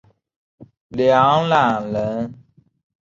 [0.87, 2.33] 梁览人。